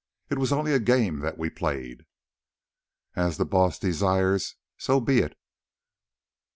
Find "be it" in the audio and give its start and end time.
4.99-5.37